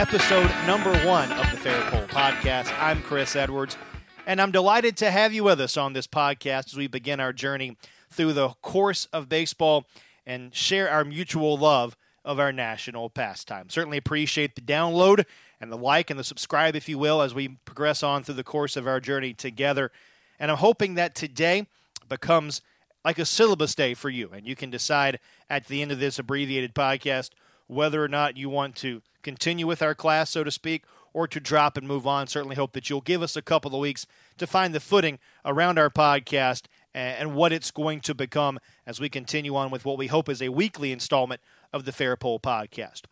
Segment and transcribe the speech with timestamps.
[0.00, 2.72] episode number one of the Fair Pole Podcast.
[2.80, 3.76] I'm Chris Edwards,
[4.26, 7.34] and I'm delighted to have you with us on this podcast as we begin our
[7.34, 7.76] journey
[8.08, 9.84] through the course of baseball
[10.24, 13.68] and share our mutual love of our national pastime.
[13.68, 15.26] Certainly appreciate the download
[15.60, 18.42] and the like and the subscribe, if you will, as we progress on through the
[18.42, 19.92] course of our journey together.
[20.38, 21.66] And I'm hoping that today
[22.08, 22.62] becomes
[23.04, 25.18] like a syllabus day for you, and you can decide
[25.50, 27.28] at the end of this abbreviated podcast
[27.70, 31.38] whether or not you want to continue with our class, so to speak, or to
[31.38, 32.26] drop and move on.
[32.26, 34.06] Certainly hope that you'll give us a couple of weeks
[34.38, 39.08] to find the footing around our podcast and what it's going to become as we
[39.08, 41.40] continue on with what we hope is a weekly installment
[41.72, 43.02] of the Fair Pole podcast.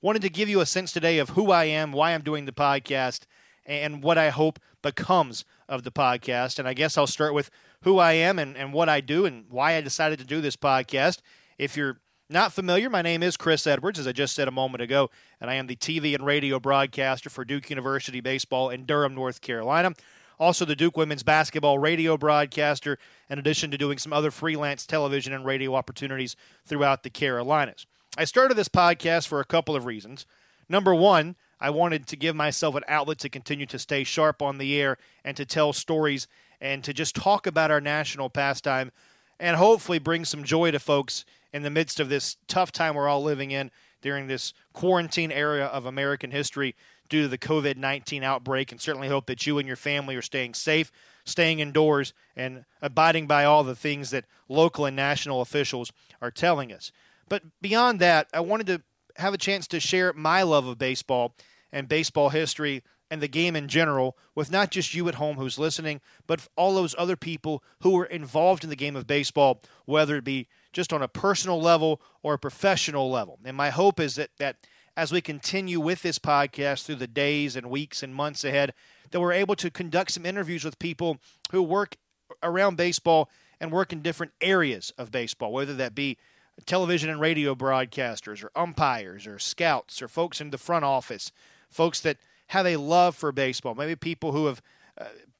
[0.00, 2.52] Wanted to give you a sense today of who I am, why I'm doing the
[2.52, 3.24] podcast,
[3.64, 6.60] and what I hope becomes of the podcast.
[6.60, 7.50] And I guess I'll start with
[7.82, 10.54] who I am and, and what I do and why I decided to do this
[10.54, 11.18] podcast.
[11.58, 11.98] If you're
[12.28, 15.10] not familiar, my name is Chris Edwards, as I just said a moment ago,
[15.40, 19.40] and I am the TV and radio broadcaster for Duke University Baseball in Durham, North
[19.40, 19.92] Carolina.
[20.38, 22.98] Also, the Duke women's basketball radio broadcaster,
[23.30, 27.86] in addition to doing some other freelance television and radio opportunities throughout the Carolinas.
[28.18, 30.26] I started this podcast for a couple of reasons.
[30.68, 34.58] Number one, I wanted to give myself an outlet to continue to stay sharp on
[34.58, 36.26] the air and to tell stories
[36.60, 38.90] and to just talk about our national pastime
[39.38, 41.24] and hopefully bring some joy to folks
[41.56, 43.70] in the midst of this tough time we're all living in
[44.02, 46.76] during this quarantine era of American history
[47.08, 48.70] due to the COVID 19 outbreak.
[48.70, 50.92] And certainly hope that you and your family are staying safe,
[51.24, 56.72] staying indoors, and abiding by all the things that local and national officials are telling
[56.72, 56.92] us.
[57.26, 58.82] But beyond that, I wanted to
[59.16, 61.34] have a chance to share my love of baseball
[61.72, 65.58] and baseball history and the game in general with not just you at home who's
[65.58, 70.16] listening, but all those other people who are involved in the game of baseball, whether
[70.16, 73.38] it be just on a personal level or a professional level.
[73.46, 74.56] And my hope is that, that
[74.94, 78.74] as we continue with this podcast through the days and weeks and months ahead,
[79.10, 81.16] that we're able to conduct some interviews with people
[81.50, 81.96] who work
[82.42, 86.18] around baseball and work in different areas of baseball, whether that be
[86.66, 91.32] television and radio broadcasters or umpires or scouts or folks in the front office,
[91.70, 94.60] folks that have a love for baseball, maybe people who have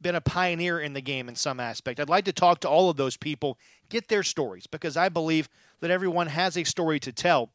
[0.01, 1.99] been a pioneer in the game in some aspect.
[1.99, 3.59] I'd like to talk to all of those people,
[3.89, 5.49] get their stories, because I believe
[5.81, 7.51] that everyone has a story to tell,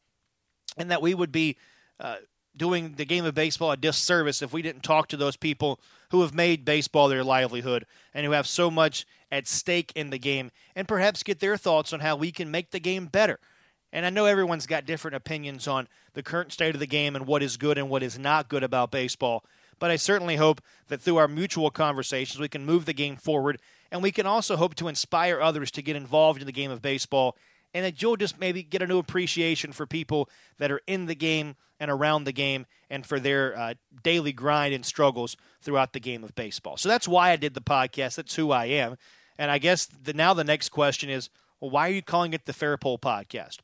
[0.76, 1.56] and that we would be
[2.00, 2.16] uh,
[2.56, 5.80] doing the game of baseball a disservice if we didn't talk to those people
[6.10, 10.18] who have made baseball their livelihood and who have so much at stake in the
[10.18, 13.38] game, and perhaps get their thoughts on how we can make the game better.
[13.92, 17.26] And I know everyone's got different opinions on the current state of the game and
[17.26, 19.44] what is good and what is not good about baseball.
[19.82, 23.60] But I certainly hope that through our mutual conversations, we can move the game forward.
[23.90, 26.80] And we can also hope to inspire others to get involved in the game of
[26.80, 27.36] baseball.
[27.74, 31.16] And that you'll just maybe get a new appreciation for people that are in the
[31.16, 35.98] game and around the game and for their uh, daily grind and struggles throughout the
[35.98, 36.76] game of baseball.
[36.76, 38.14] So that's why I did the podcast.
[38.14, 38.96] That's who I am.
[39.36, 41.28] And I guess the, now the next question is
[41.60, 43.56] well, why are you calling it the Fairpole Podcast?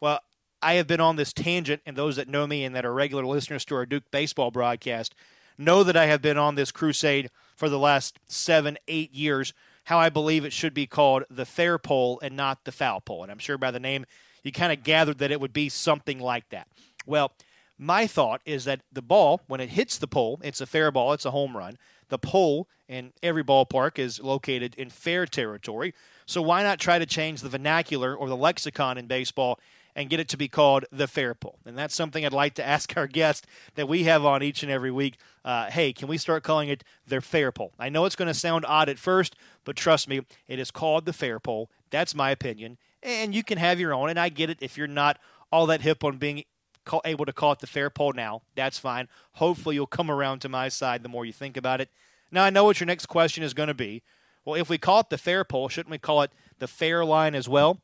[0.00, 0.20] Well,
[0.62, 3.26] I have been on this tangent, and those that know me and that are regular
[3.26, 5.14] listeners to our Duke baseball broadcast
[5.58, 9.52] know that I have been on this crusade for the last seven, eight years.
[9.84, 13.22] How I believe it should be called the fair pole and not the foul pole.
[13.22, 14.06] And I'm sure by the name,
[14.44, 16.68] you kind of gathered that it would be something like that.
[17.06, 17.32] Well,
[17.78, 21.12] my thought is that the ball, when it hits the pole, it's a fair ball,
[21.12, 21.78] it's a home run.
[22.08, 25.94] The pole in every ballpark is located in fair territory.
[26.26, 29.60] So why not try to change the vernacular or the lexicon in baseball
[29.98, 31.58] and get it to be called the fair pole?
[31.66, 34.70] And that's something I'd like to ask our guest that we have on each and
[34.70, 35.16] every week.
[35.44, 37.72] Uh, hey, can we start calling it the fair pole?
[37.80, 41.04] I know it's going to sound odd at first, but trust me, it is called
[41.04, 41.68] the fair pole.
[41.90, 42.78] That's my opinion.
[43.02, 45.18] And you can have your own, and I get it if you're not
[45.50, 46.44] all that hip on being
[47.04, 48.42] able to call it the fair pole now.
[48.54, 49.08] That's fine.
[49.32, 51.90] Hopefully, you'll come around to my side the more you think about it.
[52.30, 54.02] Now, I know what your next question is going to be.
[54.44, 56.30] Well, if we call it the fair pole, shouldn't we call it
[56.60, 57.80] the fair line as well?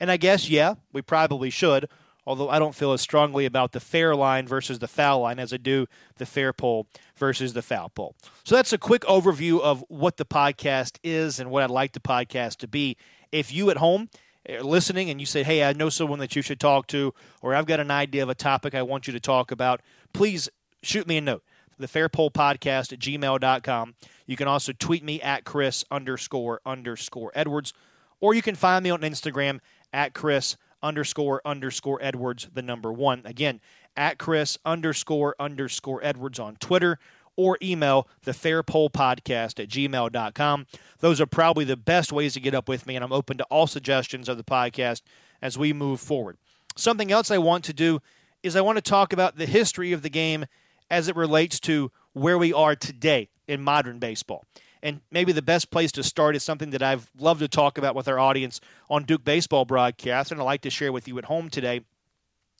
[0.00, 1.88] And I guess, yeah, we probably should,
[2.26, 5.52] although I don't feel as strongly about the fair line versus the foul line as
[5.52, 5.86] I do
[6.18, 6.86] the fair pole
[7.16, 8.14] versus the foul pole.
[8.44, 12.00] So that's a quick overview of what the podcast is and what I'd like the
[12.00, 12.96] podcast to be.
[13.32, 14.08] If you at home
[14.48, 17.54] are listening and you say, hey, I know someone that you should talk to, or
[17.54, 19.80] I've got an idea of a topic I want you to talk about,
[20.12, 20.48] please
[20.82, 21.42] shoot me a note
[21.78, 23.94] the Fair Pole Podcast at gmail.com.
[24.26, 27.72] You can also tweet me at Chris underscore underscore Edwards,
[28.20, 29.60] or you can find me on Instagram
[29.92, 33.22] at Chris underscore underscore Edwards, the number one.
[33.24, 33.60] Again,
[33.96, 36.98] at Chris underscore underscore Edwards on Twitter,
[37.36, 40.66] or email the Podcast at gmail.com.
[40.98, 43.44] Those are probably the best ways to get up with me, and I'm open to
[43.44, 45.02] all suggestions of the podcast
[45.40, 46.36] as we move forward.
[46.76, 48.00] Something else I want to do
[48.42, 50.46] is I want to talk about the history of the game
[50.90, 54.44] as it relates to where we are today in modern baseball.
[54.82, 57.94] And maybe the best place to start is something that I've loved to talk about
[57.94, 61.24] with our audience on Duke Baseball broadcast, and I'd like to share with you at
[61.24, 61.80] home today.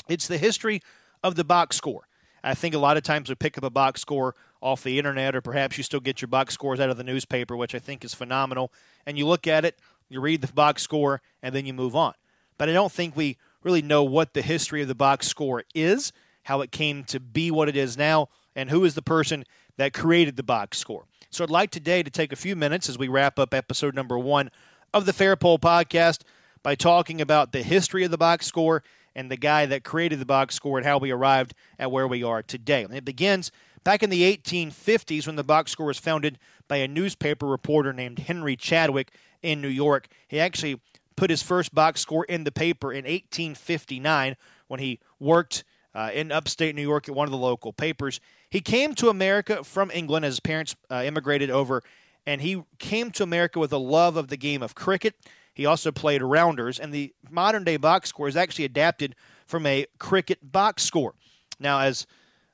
[0.08, 0.80] It's the history
[1.22, 2.08] of the box score.
[2.42, 5.36] I think a lot of times we pick up a box score off the internet,
[5.36, 8.04] or perhaps you still get your box scores out of the newspaper, which I think
[8.04, 8.72] is phenomenal.
[9.06, 9.78] And you look at it,
[10.08, 12.14] you read the box score, and then you move on.
[12.56, 16.12] But I don't think we really know what the history of the box score is,
[16.44, 19.44] how it came to be what it is now, and who is the person
[19.76, 21.04] that created the box score.
[21.30, 24.18] So I'd like today to take a few minutes as we wrap up episode number
[24.18, 24.50] one
[24.94, 26.22] of the Fair Pole podcast
[26.62, 28.82] by talking about the history of the box score
[29.14, 32.22] and the guy that created the box score and how we arrived at where we
[32.22, 32.86] are today.
[32.90, 33.52] It begins
[33.84, 38.20] back in the 1850s when the box score was founded by a newspaper reporter named
[38.20, 40.08] Henry Chadwick in New York.
[40.28, 40.80] He actually
[41.14, 44.34] put his first box score in the paper in 1859
[44.66, 45.62] when he worked
[45.94, 48.20] uh, in upstate New York at one of the local papers.
[48.50, 51.82] He came to America from England as his parents uh, immigrated over,
[52.26, 55.14] and he came to America with a love of the game of cricket.
[55.54, 59.86] He also played rounders, and the modern day box score is actually adapted from a
[59.98, 61.14] cricket box score.
[61.58, 62.06] Now, as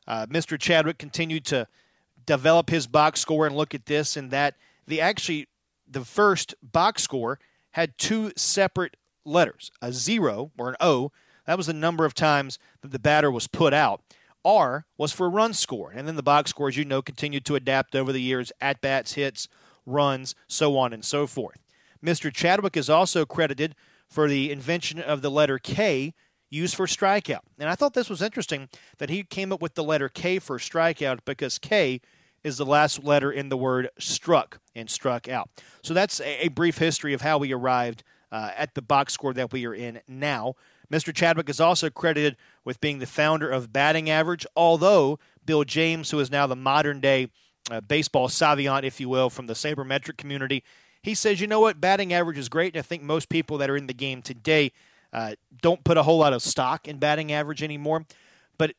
[0.06, 0.58] uh, Mr.
[0.58, 1.66] Chadwick continued to
[2.24, 4.54] develop his box score and look at this and that,
[4.86, 5.48] the actually
[5.86, 7.38] the first box score
[7.72, 11.12] had two separate letters, a zero or an O.
[11.46, 14.00] That was the number of times that the batter was put out.
[14.44, 15.90] R was for run score.
[15.90, 18.80] And then the box score, as you know, continued to adapt over the years at
[18.80, 19.48] bats, hits,
[19.86, 21.58] runs, so on and so forth.
[22.04, 22.32] Mr.
[22.32, 23.74] Chadwick is also credited
[24.08, 26.12] for the invention of the letter K
[26.50, 27.40] used for strikeout.
[27.58, 28.68] And I thought this was interesting
[28.98, 32.00] that he came up with the letter K for strikeout because K
[32.44, 35.48] is the last letter in the word struck and struck out.
[35.82, 39.52] So that's a, brief history of how we arrived uh, at the box score that
[39.52, 40.54] we are in now.
[40.92, 41.14] Mr.
[41.14, 46.20] Chadwick is also credited with being the founder of batting average, although Bill James, who
[46.20, 47.28] is now the modern day
[47.70, 50.62] uh, baseball savant, if you will, from the sabermetric community,
[51.02, 52.74] he says, you know what, batting average is great.
[52.74, 54.72] And I think most people that are in the game today
[55.12, 58.06] uh, don't put a whole lot of stock in batting average anymore.
[58.58, 58.72] But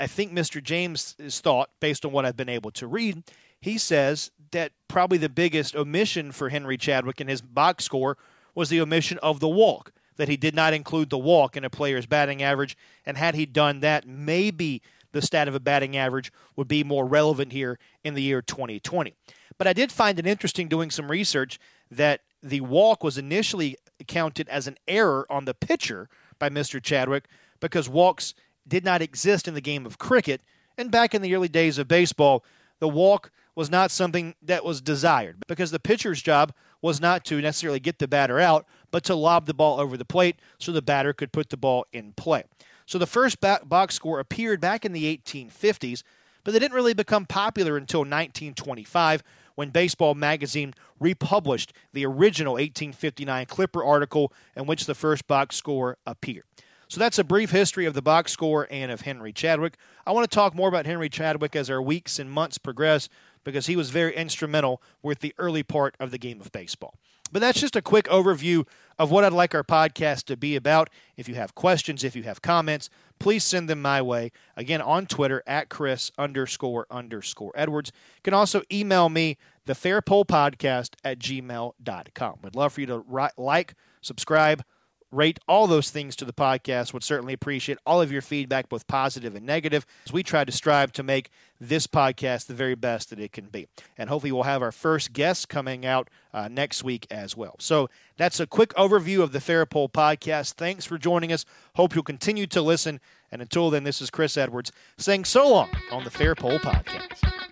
[0.00, 0.62] I think Mr.
[0.62, 3.22] James' thought, based on what I've been able to read,
[3.60, 8.16] he says that probably the biggest omission for Henry Chadwick in his box score
[8.54, 11.70] was the omission of the walk that he did not include the walk in a
[11.70, 12.76] player's batting average.
[13.06, 14.82] And had he done that, maybe
[15.12, 19.14] the stat of a batting average would be more relevant here in the year 2020.
[19.56, 21.58] But I did find it interesting doing some research
[21.90, 23.76] that the walk was initially
[24.06, 26.82] counted as an error on the pitcher by Mr.
[26.82, 27.24] Chadwick
[27.60, 28.34] because walks
[28.66, 30.42] did not exist in the game of cricket.
[30.76, 32.44] And back in the early days of baseball,
[32.78, 37.40] the walk was not something that was desired because the pitcher's job was not to
[37.40, 40.82] necessarily get the batter out, but to lob the ball over the plate so the
[40.82, 42.44] batter could put the ball in play.
[42.86, 46.02] So the first box score appeared back in the 1850s,
[46.42, 49.22] but they didn't really become popular until 1925
[49.56, 55.98] when Baseball Magazine republished the original 1859 Clipper article in which the first box score
[56.06, 56.44] appeared.
[56.88, 59.76] So that's a brief history of the box score and of Henry Chadwick.
[60.06, 63.10] I want to talk more about Henry Chadwick as our weeks and months progress
[63.48, 66.92] because he was very instrumental with the early part of the game of baseball.
[67.32, 68.66] But that's just a quick overview
[68.98, 70.90] of what I'd like our podcast to be about.
[71.16, 74.32] If you have questions, if you have comments, please send them my way.
[74.54, 77.90] Again, on Twitter at Chris underscore underscore Edwards.
[78.16, 82.38] You can also email me, the Fair Pole Podcast at gmail.com.
[82.42, 84.62] We'd love for you to like, subscribe,
[85.10, 86.92] rate all those things to the podcast.
[86.92, 90.52] Would certainly appreciate all of your feedback, both positive and negative, as we try to
[90.52, 93.66] strive to make this podcast the very best that it can be.
[93.96, 97.56] And hopefully, we'll have our first guest coming out uh, next week as well.
[97.58, 100.54] So that's a quick overview of the Fair Pole podcast.
[100.54, 101.44] Thanks for joining us.
[101.74, 103.00] Hope you'll continue to listen.
[103.30, 107.47] And until then, this is Chris Edwards saying so long on the Fair Pole podcast.